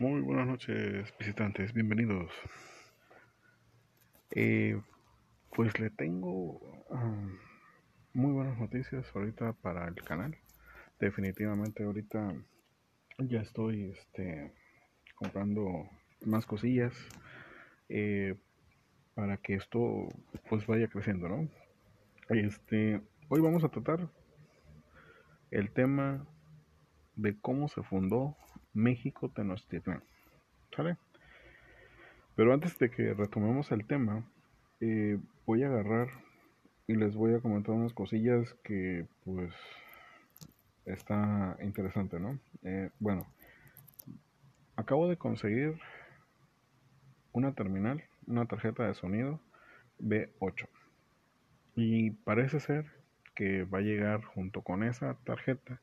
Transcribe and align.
Muy 0.00 0.22
buenas 0.22 0.46
noches 0.46 1.12
visitantes, 1.18 1.74
bienvenidos. 1.74 2.32
Eh, 4.34 4.80
pues 5.54 5.78
le 5.78 5.90
tengo 5.90 6.58
um, 6.88 7.36
muy 8.14 8.32
buenas 8.32 8.58
noticias 8.58 9.14
ahorita 9.14 9.52
para 9.52 9.86
el 9.88 9.96
canal. 9.96 10.38
Definitivamente 10.98 11.84
ahorita 11.84 12.34
ya 13.18 13.42
estoy 13.42 13.90
este, 13.90 14.54
comprando 15.16 15.90
más 16.24 16.46
cosillas 16.46 16.94
eh, 17.90 18.36
para 19.14 19.36
que 19.36 19.56
esto 19.56 20.08
pues 20.48 20.66
vaya 20.66 20.88
creciendo, 20.88 21.28
¿no? 21.28 21.46
Este, 22.30 23.02
hoy 23.28 23.42
vamos 23.42 23.64
a 23.64 23.68
tratar 23.68 24.08
el 25.50 25.70
tema 25.72 26.26
de 27.16 27.38
cómo 27.38 27.68
se 27.68 27.82
fundó 27.82 28.34
México 28.72 29.28
Tenochtitlan. 29.28 30.02
¿Sale? 30.74 30.96
Pero 32.36 32.54
antes 32.54 32.78
de 32.78 32.90
que 32.90 33.14
retomemos 33.14 33.70
el 33.72 33.86
tema, 33.86 34.24
eh, 34.80 35.18
voy 35.46 35.62
a 35.62 35.66
agarrar 35.66 36.08
y 36.86 36.94
les 36.94 37.14
voy 37.14 37.34
a 37.34 37.40
comentar 37.40 37.74
unas 37.74 37.92
cosillas 37.92 38.54
que 38.64 39.06
pues 39.24 39.52
está 40.86 41.56
interesante, 41.62 42.18
¿no? 42.18 42.38
Eh, 42.62 42.90
bueno, 42.98 43.26
acabo 44.76 45.08
de 45.08 45.16
conseguir 45.16 45.78
una 47.32 47.52
terminal, 47.52 48.02
una 48.26 48.46
tarjeta 48.46 48.86
de 48.86 48.94
sonido 48.94 49.40
B8. 50.00 50.68
Y 51.76 52.10
parece 52.10 52.60
ser 52.60 52.86
que 53.34 53.64
va 53.64 53.78
a 53.78 53.82
llegar 53.82 54.24
junto 54.24 54.62
con 54.62 54.82
esa 54.82 55.14
tarjeta, 55.24 55.80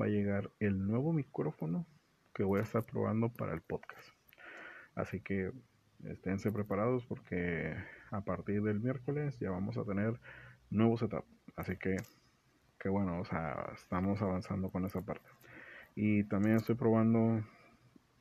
va 0.00 0.06
a 0.06 0.10
llegar 0.10 0.50
el 0.60 0.86
nuevo 0.86 1.12
micrófono 1.12 1.86
que 2.36 2.44
voy 2.44 2.60
a 2.60 2.64
estar 2.64 2.84
probando 2.84 3.30
para 3.30 3.54
el 3.54 3.62
podcast. 3.62 4.10
Así 4.94 5.20
que 5.20 5.52
esténse 6.04 6.52
preparados 6.52 7.06
porque 7.06 7.74
a 8.10 8.20
partir 8.20 8.62
del 8.62 8.78
miércoles 8.78 9.38
ya 9.40 9.50
vamos 9.50 9.78
a 9.78 9.84
tener 9.84 10.20
nuevo 10.68 10.98
setup. 10.98 11.24
Así 11.56 11.78
que, 11.78 11.96
que 12.78 12.90
bueno, 12.90 13.20
o 13.20 13.24
sea, 13.24 13.72
estamos 13.74 14.20
avanzando 14.20 14.70
con 14.70 14.84
esa 14.84 15.00
parte. 15.00 15.26
Y 15.94 16.24
también 16.24 16.56
estoy 16.56 16.74
probando 16.74 17.42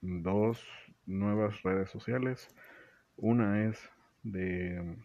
dos 0.01 0.65
nuevas 1.05 1.61
redes 1.63 1.89
sociales. 1.89 2.47
Una 3.17 3.65
es 3.65 3.89
de, 4.23 4.95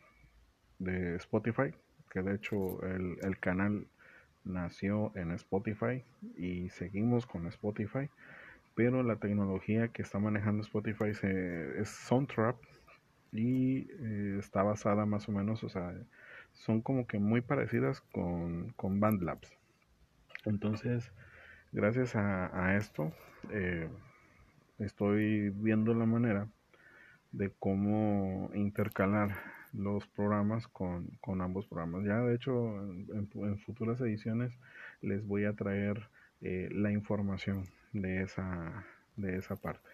de 0.78 1.16
Spotify, 1.16 1.74
que 2.10 2.22
de 2.22 2.36
hecho 2.36 2.80
el, 2.84 3.18
el 3.22 3.40
canal 3.40 3.88
nació 4.44 5.10
en 5.16 5.32
Spotify 5.32 6.04
y 6.36 6.70
seguimos 6.70 7.26
con 7.26 7.48
Spotify 7.48 8.08
pero 8.74 9.02
la 9.02 9.16
tecnología 9.16 9.88
que 9.88 10.02
está 10.02 10.18
manejando 10.18 10.62
Spotify 10.62 11.12
es 11.76 11.88
Soundtrap 11.88 12.56
y 13.32 13.88
eh, 13.90 14.36
está 14.38 14.62
basada 14.62 15.06
más 15.06 15.28
o 15.28 15.32
menos, 15.32 15.62
o 15.64 15.68
sea, 15.68 15.94
son 16.52 16.80
como 16.80 17.06
que 17.06 17.18
muy 17.18 17.40
parecidas 17.40 18.00
con, 18.12 18.70
con 18.76 19.00
BandLabs. 19.00 19.56
Entonces, 20.44 21.12
gracias 21.72 22.16
a, 22.16 22.76
esto, 22.76 23.12
eh, 23.50 23.88
estoy 24.78 25.50
viendo 25.50 25.94
la 25.94 26.06
manera 26.06 26.48
de 27.32 27.52
cómo 27.58 28.50
intercalar 28.54 29.36
los 29.72 30.06
programas 30.08 30.66
con, 30.66 31.10
ambos 31.40 31.66
programas. 31.66 32.04
Ya 32.04 32.20
de 32.20 32.34
hecho, 32.34 32.80
en, 32.82 33.58
futuras 33.58 34.00
ediciones 34.00 34.58
les 35.00 35.26
voy 35.26 35.44
a 35.44 35.52
traer 35.52 36.08
eh, 36.40 36.68
la 36.72 36.90
información 36.90 37.68
de 37.92 38.22
esa, 38.22 38.86
de 39.16 39.36
esa 39.36 39.56
parte. 39.56 39.88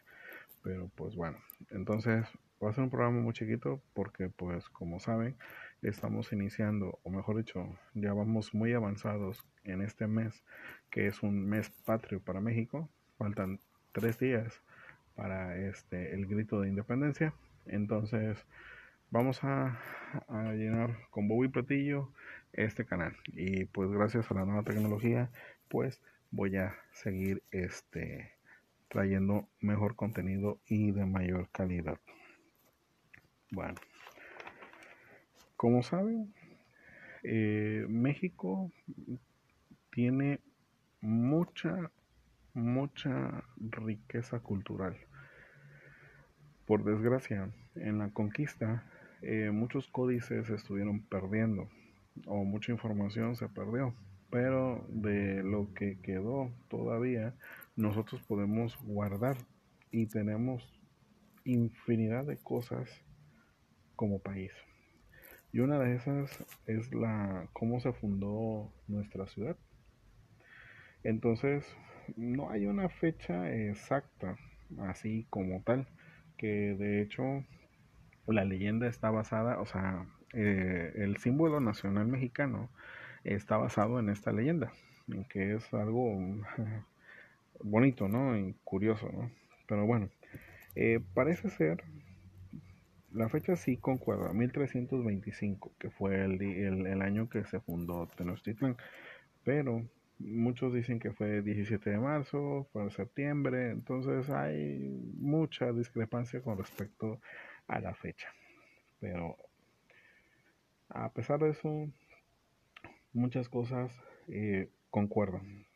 Pero 0.63 0.91
pues 0.95 1.15
bueno, 1.15 1.39
entonces 1.71 2.27
va 2.63 2.71
a 2.71 2.73
ser 2.73 2.85
un 2.85 2.91
programa 2.91 3.21
muy 3.21 3.33
chiquito 3.33 3.83
porque 3.95 4.29
pues 4.29 4.69
como 4.69 4.99
saben 5.01 5.37
estamos 5.83 6.33
iniciando, 6.33 6.99
o 7.03 7.11
mejor 7.11 7.37
dicho, 7.37 7.79
ya 7.95 8.13
vamos 8.13 8.55
muy 8.55 8.73
avanzados 8.73 9.45
en 9.65 9.83
este 9.83 10.07
mes 10.07 10.45
que 10.91 11.07
es 11.07 11.23
un 11.23 11.47
mes 11.47 11.71
patrio 11.85 12.21
para 12.21 12.41
México. 12.41 12.89
Faltan 13.19 13.61
tres 13.93 14.19
días 14.19 14.63
para 15.15 15.57
este 15.57 16.15
el 16.15 16.27
grito 16.27 16.61
de 16.61 16.69
independencia. 16.69 17.35
Entonces 17.67 18.45
vamos 19.11 19.43
a, 19.45 19.79
a 20.29 20.53
llenar 20.53 20.97
con 21.11 21.29
bobo 21.29 21.45
y 21.45 21.49
platillo 21.49 22.13
este 22.53 22.85
canal. 22.85 23.17
Y 23.29 23.65
pues 23.67 23.91
gracias 23.91 24.31
a 24.31 24.35
la 24.35 24.45
nueva 24.45 24.63
tecnología, 24.63 25.31
pues 25.69 26.01
voy 26.37 26.55
a 26.57 26.77
seguir 26.93 27.43
este 27.51 28.31
trayendo 28.89 29.49
mejor 29.61 29.97
contenido 29.97 30.61
y 30.67 30.93
de 30.93 31.07
mayor 31.07 31.49
calidad. 31.51 31.99
Bueno, 33.51 33.75
como 35.57 35.83
saben, 35.83 36.35
eh, 37.23 37.87
México 37.89 38.71
tiene 39.91 40.41
mucha, 41.01 41.91
mucha 42.53 43.43
riqueza 43.57 44.41
cultural. 44.41 44.95
Por 46.67 46.85
desgracia, 46.85 47.51
en 47.77 47.99
la 47.99 48.11
conquista, 48.11 48.85
eh, 49.23 49.51
muchos 49.51 49.89
códices 49.89 50.49
se 50.49 50.55
estuvieron 50.55 51.01
perdiendo 51.01 51.71
o 52.27 52.45
mucha 52.45 52.73
información 52.73 53.37
se 53.37 53.49
perdió 53.49 53.95
pero 54.37 54.85
de 54.91 55.43
lo 55.43 55.73
que 55.73 55.99
quedó 56.03 56.53
todavía 56.69 57.35
nosotros 57.75 58.21
podemos 58.29 58.77
guardar 58.83 59.39
y 59.91 60.09
tenemos 60.09 60.79
infinidad 61.45 62.27
de 62.27 62.37
cosas 62.37 63.03
como 63.95 64.19
país. 64.19 64.53
Y 65.53 65.61
una 65.61 65.79
de 65.79 65.95
esas 65.95 66.45
es 66.67 66.93
la 66.93 67.49
cómo 67.55 67.81
se 67.81 67.95
fundó 67.95 68.71
nuestra 68.89 69.27
ciudad. 69.27 69.57
Entonces, 71.03 71.65
no 72.19 72.51
hay 72.51 72.67
una 72.67 72.91
fecha 72.91 73.51
exacta, 73.51 74.37
así 74.81 75.27
como 75.31 75.63
tal, 75.63 75.89
que 76.37 76.77
de 76.77 77.01
hecho 77.01 77.43
la 78.27 78.45
leyenda 78.45 78.87
está 78.87 79.09
basada, 79.09 79.63
o 79.63 79.65
sea, 79.65 80.05
eh, 80.35 80.93
el 80.97 81.17
símbolo 81.17 81.59
nacional 81.61 82.07
mexicano 82.07 82.69
está 83.35 83.57
basado 83.57 83.99
en 83.99 84.09
esta 84.09 84.33
leyenda, 84.33 84.73
en 85.09 85.25
que 85.25 85.55
es 85.55 85.75
algo 85.75 86.17
bonito, 87.61 88.09
¿no? 88.09 88.37
Y 88.39 88.55
curioso, 88.65 89.11
¿no? 89.13 89.31
Pero 89.67 89.85
bueno, 89.85 90.09
eh, 90.75 91.01
parece 91.15 91.51
ser, 91.51 91.83
la 93.13 93.29
fecha 93.29 93.57
sí 93.57 93.77
concuerda, 93.77 94.33
1325, 94.33 95.73
que 95.79 95.91
fue 95.91 96.25
el, 96.25 96.41
el, 96.43 97.03
año 97.03 97.29
que 97.29 97.45
se 97.45 97.61
fundó 97.61 98.07
Tenochtitlan, 98.17 98.77
pero 99.43 99.83
muchos 100.19 100.73
dicen 100.73 101.01
que 101.01 101.13
fue 101.13 101.43
17 101.43 101.91
de 101.91 101.99
marzo, 101.99 102.69
fue 102.73 102.91
septiembre, 102.91 103.71
entonces 103.71 104.31
hay 104.31 104.79
mucha 105.19 105.73
discrepancia 105.73 106.41
con 106.43 106.59
respecto 106.59 107.21
a 107.67 107.81
la 107.81 107.95
fecha. 107.95 108.29
Pero 109.01 109.37
a 110.89 111.13
pesar 111.13 111.41
de 111.41 111.51
eso, 111.51 111.89
muchas 113.17 113.49
cosas 113.49 113.91
eh, 114.29 114.69
concuerdan. 114.91 115.67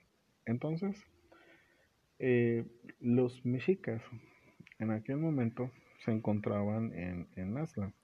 Entonces, 0.44 0.96
eh, 2.18 2.66
los 3.00 3.44
mexicas 3.44 4.02
en 4.78 4.90
aquel 4.90 5.16
momento 5.16 5.70
se 6.04 6.12
encontraban 6.12 6.92
en, 6.94 7.28
en 7.36 7.56
Aztlan 7.56 7.94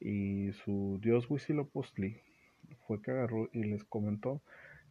y 0.00 0.52
su 0.52 0.98
dios 1.02 1.28
Huitzilopochtli 1.30 2.20
fue 2.86 3.00
que 3.00 3.10
agarró 3.10 3.48
y 3.52 3.64
les 3.64 3.84
comentó 3.84 4.42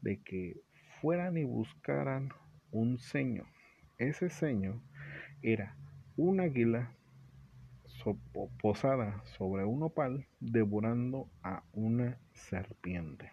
de 0.02 0.22
que 0.22 0.62
fueran 1.00 1.38
y 1.38 1.44
buscaran 1.44 2.30
un 2.72 2.98
ceño. 2.98 3.46
Ese 4.00 4.30
ceño 4.30 4.82
era 5.42 5.76
una 6.18 6.44
águila 6.44 6.96
posada 8.60 9.24
sobre 9.38 9.66
un 9.66 9.84
opal 9.84 10.26
devorando 10.40 11.30
a 11.44 11.64
una 11.74 12.18
serpiente. 12.34 13.32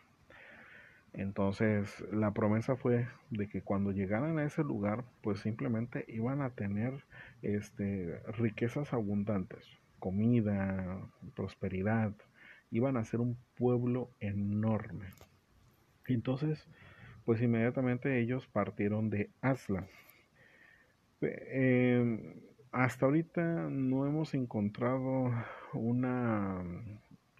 Entonces 1.12 2.05
la 2.12 2.33
promesa 2.33 2.77
fue 2.77 3.09
de 3.31 3.49
que 3.49 3.62
cuando 3.62 3.93
llegaran 3.93 4.39
a 4.39 4.45
ese 4.45 4.62
lugar, 4.62 5.05
pues 5.23 5.41
simplemente 5.41 6.05
iban 6.09 6.41
a 6.43 6.51
tener 6.51 7.05
este, 7.43 8.21
riquezas 8.39 8.93
abundantes, 8.93 9.65
comida, 9.99 11.01
prosperidad, 11.35 12.12
iban 12.71 12.97
a 12.97 13.05
ser 13.05 13.21
un 13.21 13.37
pueblo 13.57 14.11
enorme. 14.21 15.07
Entonces, 16.07 16.69
pues 17.25 17.43
inmediatamente 17.43 18.21
ellos 18.21 18.47
partieron 18.47 19.11
de 19.11 19.31
Aslan. 19.41 19.87
Em, 21.21 22.41
hasta 22.73 23.07
ahorita 23.07 23.69
no 23.69 24.07
hemos 24.07 24.33
encontrado 24.35 25.31
una 25.75 26.62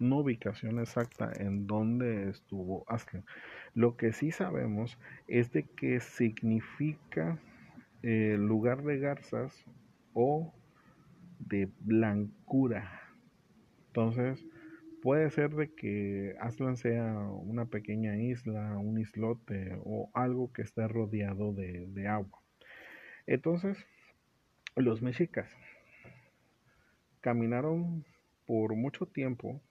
no 0.01 0.17
ubicación 0.17 0.79
exacta 0.79 1.31
en 1.35 1.67
donde 1.67 2.29
estuvo 2.29 2.83
Aslan. 2.87 3.23
Lo 3.73 3.95
que 3.95 4.11
sí 4.13 4.31
sabemos 4.31 4.97
es 5.27 5.51
de 5.51 5.63
que 5.63 5.99
significa 5.99 7.39
eh, 8.03 8.35
lugar 8.37 8.83
de 8.83 8.99
garzas 8.99 9.53
o 10.13 10.53
de 11.39 11.69
blancura. 11.81 12.99
Entonces, 13.87 14.43
puede 15.01 15.29
ser 15.29 15.51
de 15.51 15.73
que 15.73 16.35
Aslan 16.39 16.77
sea 16.77 17.13
una 17.13 17.65
pequeña 17.65 18.17
isla, 18.17 18.77
un 18.77 18.99
islote 18.99 19.77
o 19.83 20.09
algo 20.13 20.51
que 20.51 20.63
esté 20.63 20.87
rodeado 20.87 21.53
de, 21.53 21.85
de 21.87 22.07
agua. 22.07 22.41
Entonces, 23.27 23.77
los 24.75 25.01
mexicas 25.01 25.49
caminaron 27.21 28.03
por 28.47 28.75
mucho 28.75 29.05
tiempo 29.05 29.61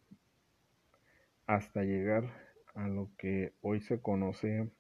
hasta 1.51 1.83
llegar 1.83 2.23
a 2.77 2.87
lo 2.87 3.11
que 3.19 3.55
hoy 3.61 3.81
se 3.81 4.01
conoce 4.01 4.71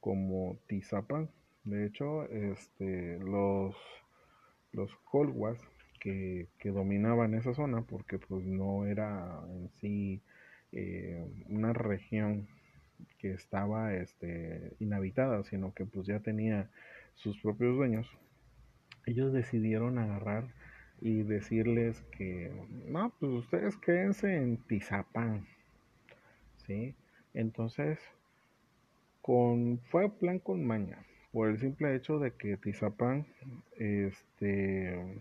como 0.00 0.58
Tizapán. 0.66 1.30
De 1.62 1.86
hecho, 1.86 2.24
este, 2.24 3.16
los, 3.20 3.76
los 4.72 4.92
colguas 5.04 5.56
que, 6.00 6.48
dominaban 6.64 7.34
esa 7.34 7.54
zona, 7.54 7.82
porque 7.82 8.18
pues 8.18 8.44
no 8.44 8.86
era 8.86 9.40
en 9.50 9.70
sí 9.80 10.20
eh, 10.72 11.24
una 11.48 11.72
región 11.72 12.48
que 13.18 13.30
estaba 13.30 13.94
este, 13.94 14.72
inhabitada, 14.80 15.44
sino 15.44 15.72
que 15.74 15.86
pues 15.86 16.08
ya 16.08 16.18
tenía 16.18 16.70
sus 17.14 17.40
propios 17.40 17.76
dueños, 17.76 18.10
ellos 19.06 19.32
decidieron 19.32 19.98
agarrar 19.98 20.48
y 21.00 21.22
decirles 21.22 22.02
que, 22.10 22.52
no, 22.88 23.14
pues 23.20 23.30
ustedes 23.32 23.76
quédense 23.76 24.36
en 24.36 24.56
Tizapán, 24.66 25.46
Entonces, 27.34 27.98
con, 29.22 29.80
fue 29.90 30.10
plan 30.10 30.38
con 30.38 30.66
maña, 30.66 30.98
por 31.32 31.48
el 31.48 31.58
simple 31.58 31.94
hecho 31.94 32.18
de 32.18 32.32
que 32.32 32.56
Tizapán, 32.56 33.26
este, 33.76 35.20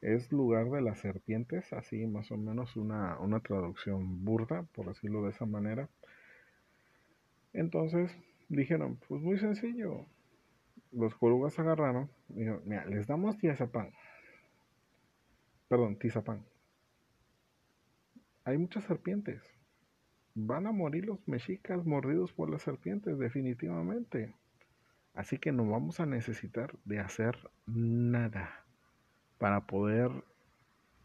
es 0.00 0.30
lugar 0.32 0.70
de 0.70 0.82
las 0.82 1.00
serpientes, 1.00 1.72
así 1.72 2.06
más 2.06 2.30
o 2.30 2.36
menos 2.36 2.76
una, 2.76 3.18
una 3.18 3.40
traducción 3.40 4.24
burda, 4.24 4.62
por 4.74 4.86
decirlo 4.86 5.24
de 5.24 5.30
esa 5.30 5.46
manera. 5.46 5.88
Entonces, 7.52 8.10
dijeron, 8.48 8.98
pues 9.08 9.22
muy 9.22 9.38
sencillo, 9.38 10.06
los 10.92 11.14
colugas 11.16 11.58
agarraron 11.58 12.08
dijeron, 12.28 12.62
mira, 12.64 12.84
les 12.86 13.06
damos 13.06 13.36
Tizapán 13.38 13.90
Perdón, 15.68 15.98
Tizapán. 15.98 16.44
Hay 18.44 18.56
muchas 18.56 18.84
serpientes. 18.84 19.42
Van 20.40 20.68
a 20.68 20.72
morir 20.72 21.04
los 21.04 21.26
mexicas 21.26 21.84
mordidos 21.84 22.32
por 22.32 22.48
las 22.48 22.62
serpientes, 22.62 23.18
definitivamente. 23.18 24.36
Así 25.12 25.36
que 25.38 25.50
no 25.50 25.68
vamos 25.68 25.98
a 25.98 26.06
necesitar 26.06 26.76
de 26.84 27.00
hacer 27.00 27.50
nada 27.66 28.64
para 29.38 29.66
poder 29.66 30.12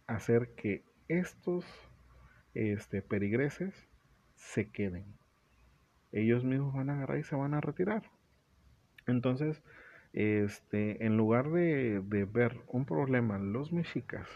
hacer 0.05 0.53
que 0.53 0.83
estos 1.07 1.65
este, 2.53 3.01
perigreses 3.01 3.73
se 4.35 4.69
queden. 4.69 5.05
Ellos 6.11 6.43
mismos 6.43 6.75
van 6.75 6.91
a 6.91 6.93
agarrar 6.93 7.17
y 7.17 7.23
se 7.23 7.35
van 7.35 7.55
a 7.55 7.61
retirar. 7.61 8.03
Entonces, 9.07 9.63
este, 10.13 11.03
en 11.03 11.17
lugar 11.17 11.49
de, 11.49 12.01
de 12.01 12.25
ver 12.25 12.61
un 12.67 12.85
problema 12.85 13.39
los 13.39 13.73
mexicas 13.73 14.29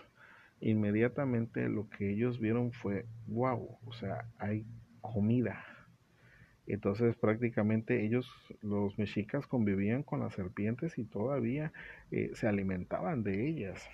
inmediatamente 0.59 1.69
lo 1.69 1.87
que 1.87 2.09
ellos 2.11 2.39
vieron 2.39 2.71
fue, 2.71 3.05
wow, 3.27 3.77
o 3.85 3.93
sea, 3.93 4.25
hay 4.39 4.65
comida. 5.13 5.63
Entonces 6.67 7.15
prácticamente 7.15 8.05
ellos, 8.05 8.29
los 8.61 8.97
mexicas, 8.99 9.47
convivían 9.47 10.03
con 10.03 10.19
las 10.19 10.33
serpientes 10.33 10.97
y 10.97 11.05
todavía 11.05 11.71
eh, 12.11 12.31
se 12.33 12.47
alimentaban 12.47 13.23
de 13.23 13.47
ellas. 13.47 13.89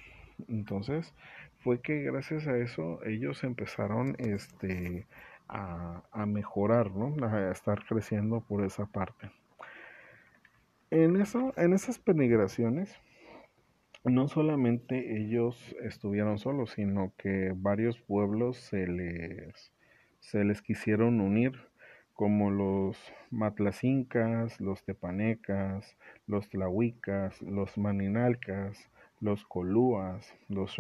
Entonces 0.48 1.14
fue 1.60 1.82
que 1.82 2.02
gracias 2.04 2.48
a 2.48 2.58
eso 2.58 3.04
ellos 3.06 3.44
empezaron 3.44 4.16
este, 4.18 5.06
a, 5.48 6.04
a 6.12 6.26
mejorar, 6.26 6.92
¿no? 6.92 7.16
a 7.26 7.52
estar 7.52 7.86
creciendo 7.86 8.42
por 8.42 8.66
esa 8.66 8.88
parte. 8.88 9.30
En, 10.90 11.20
eso, 11.22 11.54
en 11.58 11.74
esas 11.74 12.00
penigraciones, 12.00 12.96
no 14.04 14.28
solamente 14.28 15.18
ellos 15.18 15.76
estuvieron 15.84 16.38
solos, 16.38 16.72
sino 16.72 17.14
que 17.18 17.54
varios 17.56 18.00
pueblos 18.02 18.58
se 18.58 18.86
les, 18.88 19.72
se 20.24 20.44
les 20.44 20.62
quisieron 20.62 21.22
unir, 21.22 21.54
como 22.14 22.50
los 22.50 22.98
matlacincas, 23.30 24.60
los 24.62 24.84
tepanecas, 24.84 25.98
los 26.28 26.50
tlahuicas, 26.50 27.42
los 27.42 27.78
maninalcas, 27.78 28.90
los 29.20 29.46
colúas, 29.46 30.34
los 30.48 30.78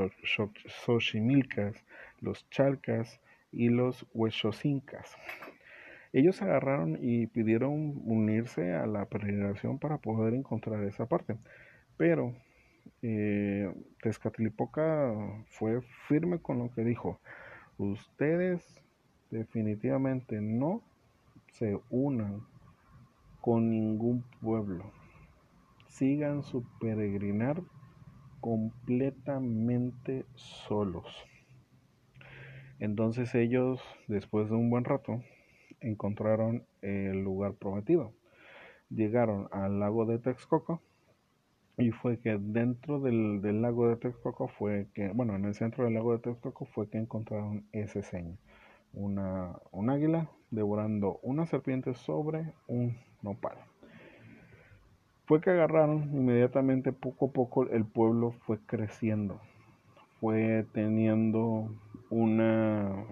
xochimilcas, 0.86 1.75
los 2.19 2.50
chalcas 2.50 3.19
y 3.51 3.69
los 3.69 4.06
huexocincas. 4.13 5.16
Ellos 6.13 6.42
agarraron 6.42 6.98
y 7.01 7.28
pidieron 7.28 8.01
unirse 8.06 8.74
a 8.74 8.86
la 8.86 9.06
peregrinación 9.06 9.80
para 9.80 9.98
poder 9.98 10.36
encontrar 10.36 10.84
esa 10.84 11.07
parte, 11.07 11.38
pero 11.98 12.34
eh, 13.01 13.74
Tezcatlipoca 14.01 15.13
fue 15.48 15.81
firme 16.07 16.40
con 16.40 16.60
lo 16.60 16.72
que 16.72 16.84
dijo. 16.84 17.19
Ustedes 17.78 18.84
definitivamente 19.33 20.39
no 20.39 20.81
se 21.51 21.80
unan 21.89 22.45
con 23.41 23.69
ningún 23.69 24.24
pueblo. 24.41 24.85
Sigan 25.88 26.44
su 26.44 26.63
peregrinar 26.80 27.62
completamente 28.39 30.25
solos. 30.35 31.06
Entonces 32.80 33.33
ellos, 33.35 33.81
después 34.07 34.50
de 34.50 34.56
un 34.56 34.69
buen 34.69 34.83
rato, 34.83 35.24
encontraron 35.80 36.65
el 36.81 37.24
lugar 37.24 37.53
prometido. 37.53 38.13
Llegaron 38.89 39.47
al 39.51 39.80
lago 39.80 40.06
de 40.06 40.19
Texcoco 40.19 40.81
y 41.77 41.91
fue 41.91 42.19
que 42.19 42.38
dentro 42.38 43.00
del, 43.00 43.62
lago 43.62 43.89
de 43.89 43.95
Texcoco 43.95 44.47
fue 44.47 44.88
que, 44.94 45.09
bueno, 45.09 45.35
en 45.35 45.45
el 45.45 45.56
centro 45.56 45.85
del 45.85 45.95
lago 45.95 46.13
de 46.13 46.19
Texcoco 46.19 46.65
fue 46.65 46.89
que 46.89 46.97
encontraron 46.97 47.65
ese 47.71 48.03
seño. 48.03 48.38
Una, 48.94 49.56
un 49.72 49.90
águila 49.90 50.30
devorando 50.51 51.19
una 51.24 51.45
serpiente 51.45 51.95
sobre 51.95 52.54
un 52.68 52.95
nopal. 53.22 53.57
Fue 55.25 55.42
que 55.42 55.50
agarraron 55.50 56.04
inmediatamente, 56.13 56.92
poco 56.92 57.28
a 57.28 57.31
poco 57.31 57.63
el 57.69 57.86
pueblo 57.86 58.31
fue 58.45 58.60
creciendo, 58.66 59.40
fue 60.19 60.66
teniendo 60.73 61.69
una, 62.09 63.06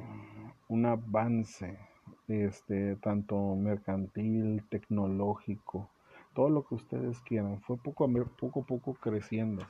un 0.68 0.86
avance, 0.86 1.80
este, 2.28 2.98
tanto 2.98 3.56
mercantil, 3.56 4.64
tecnológico, 4.70 5.90
todo 6.34 6.50
lo 6.50 6.66
que 6.66 6.76
ustedes 6.76 7.20
quieran. 7.22 7.62
Fue 7.62 7.78
poco 7.78 8.06
a 8.06 8.08
poco, 8.40 8.64
poco 8.64 8.94
creciendo. 8.94 9.66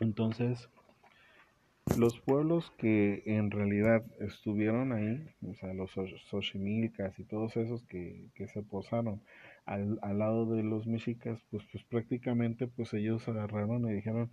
Entonces, 0.00 0.68
los 1.96 2.20
pueblos 2.20 2.72
que 2.76 3.22
en 3.26 3.50
realidad 3.50 4.04
estuvieron 4.20 4.92
ahí, 4.92 5.34
o 5.46 5.54
sea, 5.54 5.72
los 5.74 5.92
Xochimilcas 5.92 7.18
y 7.18 7.24
todos 7.24 7.56
esos 7.56 7.84
que, 7.84 8.28
se 8.52 8.62
posaron 8.62 9.22
al, 9.64 9.98
lado 10.18 10.46
de 10.46 10.62
los 10.62 10.86
mexicas, 10.86 11.40
pues, 11.50 11.64
pues 11.70 11.84
prácticamente 11.84 12.66
pues 12.66 12.92
ellos 12.94 13.28
agarraron 13.28 13.88
y 13.88 13.94
dijeron, 13.94 14.30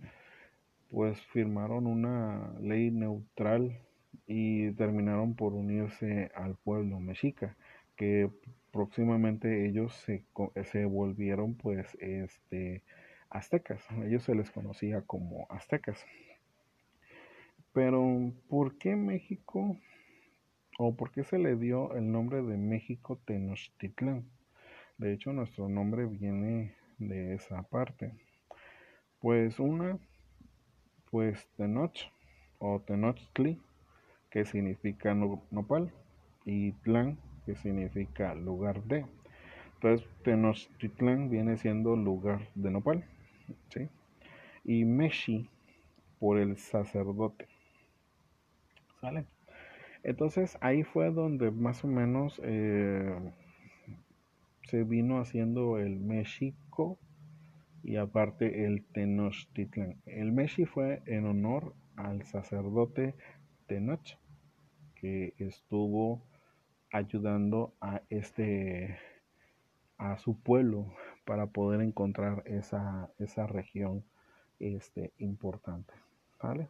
pues 0.90 1.20
firmaron 1.32 1.86
una 1.86 2.54
ley 2.60 2.90
neutral 2.90 3.78
y 4.26 4.72
terminaron 4.72 5.34
por 5.34 5.52
unirse 5.52 6.30
al 6.34 6.56
pueblo 6.56 7.00
mexica, 7.00 7.56
que 7.96 8.30
próximamente 8.72 9.66
ellos 9.66 9.92
se, 9.94 10.24
se 10.64 10.84
volvieron 10.84 11.54
pues 11.54 11.96
este 12.00 12.82
aztecas, 13.30 13.82
ellos 14.04 14.22
se 14.24 14.34
les 14.34 14.50
conocía 14.50 15.02
como 15.02 15.46
aztecas. 15.50 16.04
Pero 17.76 18.32
¿por 18.48 18.78
qué 18.78 18.96
México 18.96 19.76
o 20.78 20.96
por 20.96 21.10
qué 21.10 21.24
se 21.24 21.38
le 21.38 21.56
dio 21.56 21.94
el 21.94 22.10
nombre 22.10 22.40
de 22.40 22.56
México 22.56 23.20
Tenochtitlán? 23.26 24.24
De 24.96 25.12
hecho, 25.12 25.34
nuestro 25.34 25.68
nombre 25.68 26.06
viene 26.06 26.74
de 26.96 27.34
esa 27.34 27.64
parte. 27.64 28.14
Pues 29.20 29.60
una, 29.60 29.98
pues 31.10 31.46
Tenoch 31.58 32.10
o 32.60 32.80
Tenochtli, 32.80 33.60
que 34.30 34.46
significa 34.46 35.12
nopal, 35.12 35.92
y 36.46 36.72
Tlán, 36.72 37.18
que 37.44 37.56
significa 37.56 38.34
lugar 38.34 38.84
de. 38.84 39.04
Entonces, 39.74 40.08
Tenochtitlán 40.24 41.28
viene 41.28 41.58
siendo 41.58 41.94
lugar 41.94 42.40
de 42.54 42.70
nopal, 42.70 43.04
¿sí? 43.68 43.90
Y 44.64 44.86
Meshi 44.86 45.50
por 46.18 46.38
el 46.38 46.56
sacerdote. 46.56 47.48
Entonces 50.02 50.56
ahí 50.60 50.82
fue 50.84 51.10
donde 51.10 51.50
más 51.50 51.84
o 51.84 51.88
menos 51.88 52.40
eh, 52.44 53.32
se 54.62 54.84
vino 54.84 55.20
haciendo 55.20 55.78
el 55.78 55.98
México 55.98 56.98
y 57.82 57.96
aparte 57.96 58.64
el 58.64 58.84
Tenochtitlan. 58.84 60.00
El 60.06 60.32
Meshi 60.32 60.64
fue 60.64 61.02
en 61.06 61.26
honor 61.26 61.74
al 61.96 62.24
sacerdote 62.24 63.14
Tenoch 63.66 64.18
que 64.96 65.34
estuvo 65.38 66.22
ayudando 66.90 67.74
a 67.80 68.02
este 68.10 68.98
a 69.98 70.18
su 70.18 70.38
pueblo 70.38 70.92
para 71.24 71.46
poder 71.46 71.80
encontrar 71.80 72.42
esa, 72.46 73.10
esa 73.18 73.46
región 73.46 74.04
este, 74.58 75.12
importante. 75.18 75.94
¿vale? 76.42 76.68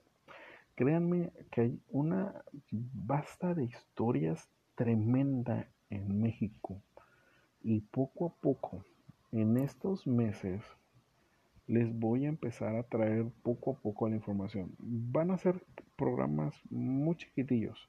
Créanme 0.77 1.33
que 1.51 1.63
hay 1.63 1.81
una 1.89 2.45
vasta 2.71 3.55
de 3.55 3.65
historias 3.65 4.47
tremenda 4.75 5.67
en 5.89 6.21
México 6.21 6.83
y 7.63 7.81
poco 7.81 8.27
a 8.27 8.35
poco 8.43 8.85
en 9.33 9.57
estos 9.57 10.07
meses 10.07 10.63
les 11.67 11.99
voy 11.99 12.27
a 12.27 12.29
empezar 12.29 12.77
a 12.77 12.83
traer 12.83 13.27
poco 13.43 13.73
a 13.73 13.75
poco 13.81 14.07
la 14.09 14.17
información. 14.17 14.75
Van 14.79 15.31
a 15.31 15.39
ser 15.39 15.65
programas 15.97 16.55
muy 16.71 17.17
chiquitillos, 17.17 17.89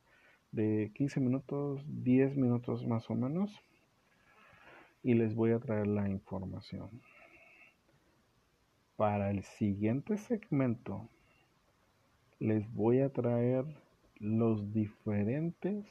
de 0.54 0.92
15 0.96 1.20
minutos, 1.20 1.84
10 1.88 2.38
minutos 2.38 2.88
más 2.88 3.10
o 3.10 3.16
menos, 3.16 3.52
y 5.04 5.14
les 5.14 5.36
voy 5.36 5.52
a 5.52 5.60
traer 5.60 5.88
la 5.88 6.10
información. 6.10 6.90
Para 8.96 9.30
el 9.30 9.44
siguiente 9.44 10.18
segmento 10.18 11.10
les 12.40 12.72
voy 12.74 13.02
a 13.02 13.10
traer 13.10 13.66
los 14.20 14.72
diferentes 14.74 15.86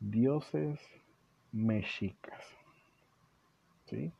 dioses 0.00 0.78
mexicas. 1.52 2.44
¿sí? 3.86 4.12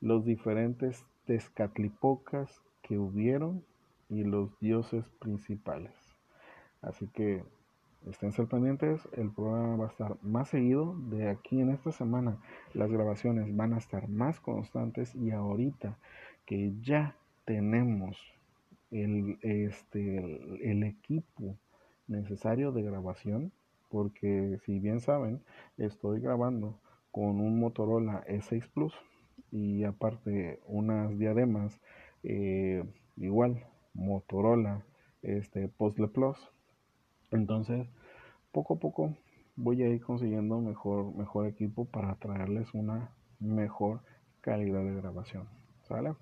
Los 0.00 0.24
diferentes 0.24 1.04
tezcatlipocas 1.26 2.62
que 2.82 2.98
hubieron 2.98 3.64
y 4.08 4.24
los 4.24 4.58
dioses 4.60 5.04
principales. 5.18 5.92
Así 6.80 7.08
que 7.08 7.42
estén 8.08 8.32
pendientes, 8.46 9.06
el 9.12 9.30
programa 9.30 9.76
va 9.76 9.84
a 9.86 9.90
estar 9.90 10.16
más 10.22 10.48
seguido. 10.48 10.94
De 11.10 11.28
aquí 11.28 11.60
en 11.60 11.70
esta 11.70 11.92
semana 11.92 12.38
las 12.72 12.90
grabaciones 12.90 13.54
van 13.54 13.74
a 13.74 13.78
estar 13.78 14.08
más 14.08 14.40
constantes 14.40 15.14
y 15.14 15.32
ahorita 15.32 15.98
que 16.46 16.72
ya 16.80 17.16
tenemos 17.44 18.16
el, 18.90 19.38
este, 19.42 20.70
el, 20.70 20.82
equipo 20.84 21.56
necesario 22.06 22.72
de 22.72 22.82
grabación, 22.82 23.52
porque 23.88 24.58
si 24.64 24.78
bien 24.78 25.00
saben, 25.00 25.42
estoy 25.76 26.20
grabando 26.20 26.80
con 27.10 27.40
un 27.40 27.58
Motorola 27.58 28.24
E6 28.26 28.68
Plus 28.72 28.94
y 29.50 29.84
aparte 29.84 30.60
unas 30.66 31.18
diademas 31.18 31.80
eh, 32.22 32.84
igual 33.16 33.64
Motorola 33.94 34.84
este 35.22 35.68
Postle 35.68 36.08
Plus 36.08 36.38
entonces, 37.30 37.86
poco 38.52 38.74
a 38.74 38.78
poco 38.78 39.14
voy 39.56 39.82
a 39.82 39.88
ir 39.88 40.00
consiguiendo 40.02 40.60
mejor, 40.60 41.14
mejor 41.14 41.46
equipo 41.46 41.84
para 41.84 42.14
traerles 42.16 42.72
una 42.74 43.10
mejor 43.38 44.00
calidad 44.40 44.82
de 44.82 44.94
grabación. 44.94 45.48
¿Sale? 45.82 46.14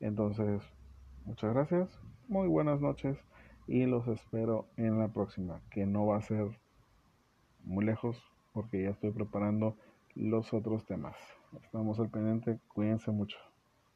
Entonces, 0.00 0.62
muchas 1.24 1.54
gracias, 1.54 1.88
muy 2.28 2.48
buenas 2.48 2.80
noches 2.80 3.16
y 3.66 3.86
los 3.86 4.06
espero 4.08 4.66
en 4.76 4.98
la 4.98 5.08
próxima, 5.08 5.60
que 5.70 5.86
no 5.86 6.06
va 6.06 6.18
a 6.18 6.22
ser 6.22 6.58
muy 7.64 7.84
lejos 7.84 8.22
porque 8.52 8.82
ya 8.82 8.90
estoy 8.90 9.10
preparando 9.10 9.76
los 10.14 10.52
otros 10.52 10.84
temas. 10.86 11.16
Estamos 11.62 11.98
al 12.00 12.10
pendiente, 12.10 12.58
cuídense 12.68 13.10
mucho. 13.10 13.38